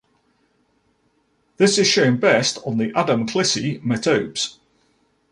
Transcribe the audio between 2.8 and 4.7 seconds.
Adamklissi metopes.